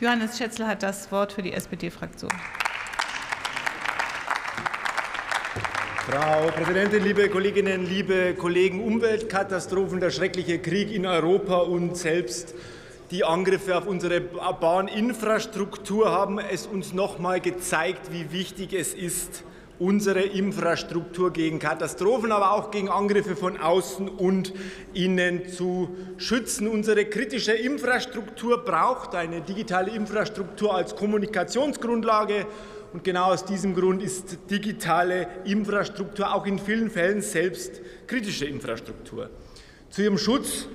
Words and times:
Johannes 0.00 0.36
Schätzl 0.36 0.66
hat 0.66 0.82
das 0.82 1.12
Wort 1.12 1.32
für 1.32 1.42
die 1.42 1.52
SPD-Fraktion. 1.52 2.32
Frau 6.06 6.50
Präsidentin, 6.50 7.04
liebe 7.04 7.28
Kolleginnen, 7.28 7.86
liebe 7.86 8.34
Kollegen! 8.34 8.82
Umweltkatastrophen, 8.82 10.00
der 10.00 10.10
schreckliche 10.10 10.58
Krieg 10.58 10.92
in 10.92 11.06
Europa 11.06 11.58
und 11.58 11.96
selbst 11.96 12.56
die 13.12 13.22
Angriffe 13.22 13.78
auf 13.78 13.86
unsere 13.86 14.20
Bahninfrastruktur 14.20 16.10
haben 16.10 16.40
es 16.40 16.66
uns 16.66 16.92
noch 16.92 17.16
einmal 17.16 17.40
gezeigt, 17.40 18.10
wie 18.10 18.32
wichtig 18.32 18.72
es 18.72 18.94
ist, 18.94 19.44
unsere 19.78 20.20
Infrastruktur 20.20 21.32
gegen 21.32 21.58
Katastrophen, 21.58 22.32
aber 22.32 22.52
auch 22.52 22.70
gegen 22.70 22.88
Angriffe 22.88 23.36
von 23.36 23.58
außen 23.58 24.08
und 24.08 24.52
innen 24.92 25.48
zu 25.48 25.88
schützen. 26.16 26.68
Unsere 26.68 27.06
kritische 27.06 27.52
Infrastruktur 27.52 28.64
braucht 28.64 29.14
eine 29.14 29.40
digitale 29.40 29.90
Infrastruktur 29.90 30.74
als 30.74 30.94
Kommunikationsgrundlage. 30.94 32.46
Und 32.92 33.02
genau 33.02 33.32
aus 33.32 33.44
diesem 33.44 33.74
Grund 33.74 34.02
ist 34.02 34.38
digitale 34.50 35.26
Infrastruktur 35.44 36.32
auch 36.32 36.46
in 36.46 36.60
vielen 36.60 36.90
Fällen 36.90 37.22
selbst 37.22 37.80
kritische 38.06 38.44
Infrastruktur. 38.44 39.30
Zu 39.90 40.02
ihrem 40.02 40.18
Schutz 40.18 40.68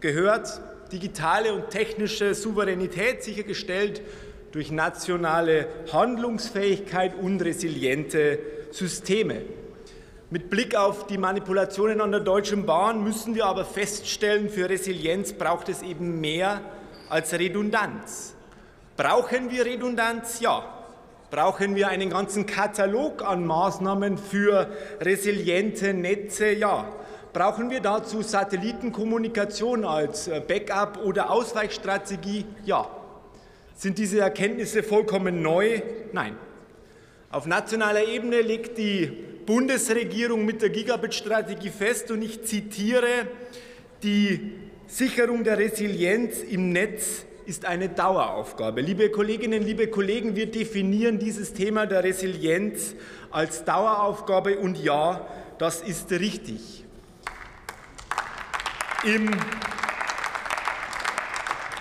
gehört 0.00 0.60
digitale 0.92 1.52
und 1.52 1.70
technische 1.70 2.34
Souveränität 2.34 3.24
sichergestellt 3.24 4.02
durch 4.54 4.70
nationale 4.70 5.66
Handlungsfähigkeit 5.92 7.16
und 7.20 7.42
resiliente 7.42 8.38
Systeme. 8.70 9.42
Mit 10.30 10.48
Blick 10.48 10.76
auf 10.76 11.08
die 11.08 11.18
Manipulationen 11.18 12.00
an 12.00 12.12
der 12.12 12.20
Deutschen 12.20 12.64
Bahn 12.64 13.02
müssen 13.02 13.34
wir 13.34 13.46
aber 13.46 13.64
feststellen, 13.64 14.48
für 14.48 14.68
Resilienz 14.68 15.32
braucht 15.32 15.68
es 15.68 15.82
eben 15.82 16.20
mehr 16.20 16.60
als 17.08 17.32
Redundanz. 17.32 18.36
Brauchen 18.96 19.50
wir 19.50 19.66
Redundanz? 19.66 20.38
Ja. 20.38 20.62
Brauchen 21.32 21.74
wir 21.74 21.88
einen 21.88 22.10
ganzen 22.10 22.46
Katalog 22.46 23.24
an 23.28 23.44
Maßnahmen 23.44 24.18
für 24.18 24.68
resiliente 25.00 25.92
Netze? 25.94 26.52
Ja. 26.52 26.92
Brauchen 27.32 27.70
wir 27.70 27.80
dazu 27.80 28.22
Satellitenkommunikation 28.22 29.84
als 29.84 30.30
Backup 30.46 31.04
oder 31.04 31.32
Ausweichstrategie? 31.32 32.46
Ja. 32.64 32.88
Sind 33.76 33.98
diese 33.98 34.20
Erkenntnisse 34.20 34.82
vollkommen 34.82 35.42
neu? 35.42 35.82
Nein. 36.12 36.36
Auf 37.30 37.46
nationaler 37.46 38.06
Ebene 38.06 38.40
legt 38.40 38.78
die 38.78 39.06
Bundesregierung 39.46 40.44
mit 40.44 40.62
der 40.62 40.70
Gigabit-Strategie 40.70 41.70
fest, 41.70 42.10
und 42.12 42.22
ich 42.22 42.44
zitiere, 42.44 43.26
die 44.02 44.52
Sicherung 44.86 45.42
der 45.42 45.58
Resilienz 45.58 46.38
im 46.38 46.70
Netz 46.70 47.24
ist 47.46 47.64
eine 47.64 47.88
Daueraufgabe. 47.88 48.80
Liebe 48.80 49.10
Kolleginnen, 49.10 49.62
liebe 49.62 49.88
Kollegen, 49.88 50.36
wir 50.36 50.46
definieren 50.46 51.18
dieses 51.18 51.52
Thema 51.52 51.86
der 51.86 52.04
Resilienz 52.04 52.94
als 53.32 53.64
Daueraufgabe, 53.64 54.58
und 54.58 54.78
ja, 54.78 55.26
das 55.58 55.82
ist 55.82 56.12
richtig. 56.12 56.84
Im 59.02 59.28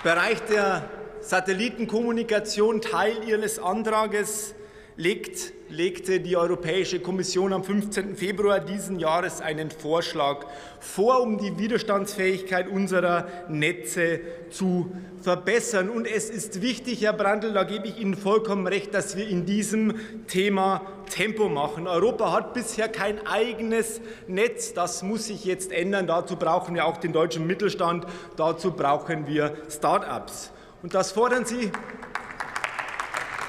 Bereich 0.03 0.41
der 0.49 0.89
Satellitenkommunikation 1.23 2.81
Teil 2.81 3.23
Ihres 3.25 3.57
Antrages 3.57 4.55
legt, 4.97 5.53
legte 5.69 6.19
die 6.19 6.35
Europäische 6.35 6.99
Kommission 6.99 7.53
am 7.53 7.63
15. 7.63 8.17
Februar 8.17 8.59
diesen 8.59 8.99
Jahres 8.99 9.39
einen 9.39 9.71
Vorschlag 9.71 10.45
vor, 10.81 11.21
um 11.21 11.38
die 11.38 11.57
Widerstandsfähigkeit 11.57 12.67
unserer 12.67 13.27
Netze 13.47 14.19
zu 14.49 14.91
verbessern. 15.21 15.89
Und 15.89 16.07
es 16.07 16.30
ist 16.30 16.61
wichtig, 16.61 17.02
Herr 17.02 17.13
Brandl, 17.13 17.53
da 17.53 17.63
gebe 17.63 17.87
ich 17.87 17.99
Ihnen 17.99 18.15
vollkommen 18.15 18.67
recht, 18.67 18.93
dass 18.93 19.15
wir 19.15 19.25
in 19.25 19.45
diesem 19.45 20.27
Thema 20.27 20.81
Tempo 21.09 21.47
machen. 21.47 21.87
Europa 21.87 22.33
hat 22.33 22.53
bisher 22.53 22.89
kein 22.89 23.25
eigenes 23.25 24.02
Netz. 24.27 24.73
Das 24.73 25.03
muss 25.03 25.27
sich 25.27 25.45
jetzt 25.45 25.71
ändern. 25.71 26.05
Dazu 26.05 26.36
brauchen 26.36 26.75
wir 26.75 26.86
auch 26.86 26.98
den 26.98 27.14
deutschen 27.14 27.48
Mittelstand. 27.48 28.05
Dazu 28.36 28.71
brauchen 28.71 29.25
wir 29.25 29.55
Start-ups. 29.69 30.52
Und 30.83 30.94
das 30.94 31.14
fordern 31.14 31.45
Sie 31.45 31.71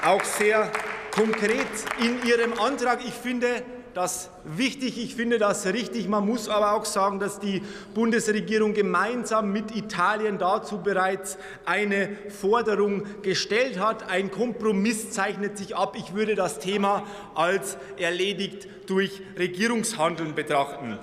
auch 0.07 0.23
sehr 0.23 0.71
konkret 1.11 1.67
in 2.01 2.25
Ihrem 2.25 2.53
Antrag. 2.61 3.01
Ich 3.05 3.13
finde 3.13 3.65
das 3.93 4.31
wichtig, 4.45 5.03
ich 5.03 5.17
finde 5.17 5.39
das 5.39 5.67
richtig. 5.67 6.09
Man 6.09 6.25
muss 6.25 6.49
aber 6.49 6.75
auch 6.75 6.85
sagen, 6.85 7.19
dass 7.19 7.41
die 7.41 7.61
Bundesregierung 7.93 8.73
gemeinsam 8.73 9.53
mit 9.53 9.75
Italien 9.75 10.39
dazu 10.39 10.79
bereits 10.79 11.37
eine 11.65 12.17
Forderung 12.29 13.05
gestellt 13.23 13.81
hat. 13.81 14.09
Ein 14.09 14.31
Kompromiss 14.31 15.11
zeichnet 15.11 15.59
sich 15.59 15.75
ab. 15.75 15.97
Ich 15.99 16.15
würde 16.15 16.37
das 16.37 16.61
Thema 16.61 17.03
als 17.35 17.77
erledigt 17.97 18.69
durch 18.87 19.23
Regierungshandeln 19.37 20.37
betrachten. 20.37 21.01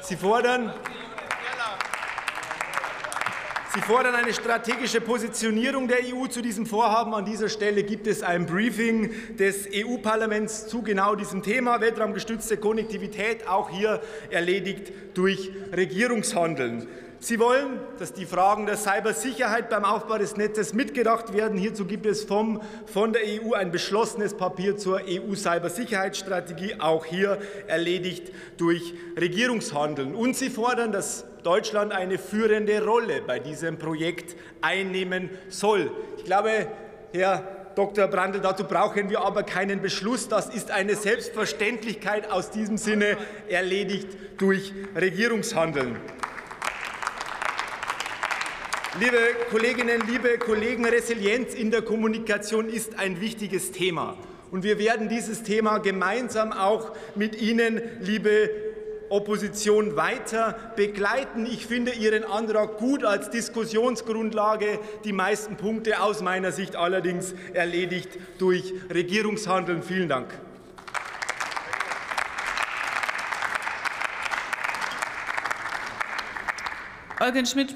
Sie 0.00 0.16
fordern 0.16 0.72
Sie 3.76 3.82
fordern 3.82 4.14
eine 4.14 4.32
strategische 4.32 5.02
Positionierung 5.02 5.86
der 5.86 5.98
EU 5.98 6.28
zu 6.28 6.40
diesem 6.40 6.64
Vorhaben. 6.64 7.12
An 7.12 7.26
dieser 7.26 7.50
Stelle 7.50 7.82
gibt 7.82 8.06
es 8.06 8.22
ein 8.22 8.46
Briefing 8.46 9.10
des 9.36 9.68
EU-Parlaments 9.70 10.66
zu 10.66 10.80
genau 10.80 11.14
diesem 11.14 11.42
Thema, 11.42 11.82
weltraumgestützte 11.82 12.56
Konnektivität, 12.56 13.46
auch 13.46 13.68
hier 13.68 14.00
erledigt 14.30 14.94
durch 15.12 15.50
Regierungshandeln. 15.76 16.88
Sie 17.18 17.38
wollen, 17.38 17.80
dass 17.98 18.14
die 18.14 18.24
Fragen 18.24 18.64
der 18.64 18.78
Cybersicherheit 18.78 19.68
beim 19.68 19.84
Aufbau 19.84 20.16
des 20.16 20.38
Netzes 20.38 20.72
mitgedacht 20.72 21.34
werden. 21.34 21.58
Hierzu 21.58 21.84
gibt 21.84 22.06
es 22.06 22.24
vom, 22.24 22.62
von 22.86 23.12
der 23.12 23.22
EU 23.24 23.52
ein 23.52 23.72
beschlossenes 23.72 24.34
Papier 24.38 24.78
zur 24.78 25.02
EU-Cybersicherheitsstrategie, 25.06 26.76
auch 26.78 27.04
hier 27.04 27.38
erledigt 27.66 28.32
durch 28.56 28.94
Regierungshandeln. 29.20 30.14
Und 30.14 30.34
Sie 30.34 30.48
fordern, 30.48 30.92
dass 30.92 31.26
Deutschland 31.46 31.92
eine 31.92 32.18
führende 32.18 32.84
Rolle 32.84 33.22
bei 33.24 33.38
diesem 33.38 33.78
Projekt 33.78 34.34
einnehmen 34.62 35.30
soll. 35.48 35.92
Ich 36.18 36.24
glaube, 36.24 36.66
Herr 37.12 37.68
Dr. 37.76 38.08
Brandl, 38.08 38.40
dazu 38.40 38.64
brauchen 38.64 39.10
wir 39.10 39.20
aber 39.20 39.44
keinen 39.44 39.80
Beschluss. 39.80 40.28
Das 40.28 40.48
ist 40.48 40.72
eine 40.72 40.96
Selbstverständlichkeit 40.96 42.32
aus 42.32 42.50
diesem 42.50 42.78
Sinne 42.78 43.16
erledigt 43.48 44.08
durch 44.38 44.72
Regierungshandeln. 44.96 45.96
Liebe 48.98 49.18
Kolleginnen, 49.52 50.02
liebe 50.08 50.38
Kollegen, 50.38 50.84
Resilienz 50.84 51.54
in 51.54 51.70
der 51.70 51.82
Kommunikation 51.82 52.68
ist 52.68 52.98
ein 52.98 53.20
wichtiges 53.20 53.70
Thema. 53.70 54.16
Und 54.50 54.64
wir 54.64 54.80
werden 54.80 55.08
dieses 55.08 55.44
Thema 55.44 55.78
gemeinsam 55.78 56.52
auch 56.52 56.96
mit 57.14 57.40
Ihnen, 57.40 57.80
liebe 58.00 58.65
Opposition, 59.08 59.96
weiter 59.96 60.72
begleiten. 60.76 61.46
Ich 61.46 61.66
finde 61.66 61.92
Ihren 61.92 62.24
Antrag 62.24 62.78
gut 62.78 63.04
als 63.04 63.30
Diskussionsgrundlage. 63.30 64.78
Die 65.04 65.12
meisten 65.12 65.56
Punkte 65.56 66.00
aus 66.02 66.22
meiner 66.22 66.52
Sicht 66.52 66.76
allerdings 66.76 67.34
erledigt 67.54 68.10
durch 68.38 68.72
Regierungshandeln. 68.92 69.82
Vielen 69.82 70.08
Dank. 70.08 70.28
Eugen 77.18 77.46
Schmidt 77.46 77.74